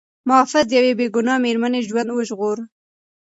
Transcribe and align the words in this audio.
محافظ 0.27 0.63
د 0.67 0.71
یوې 0.79 0.93
بې 0.99 1.07
ګناه 1.15 1.43
مېرمنې 1.45 1.81
ژوند 1.87 2.09
وژغوره. 2.11 2.63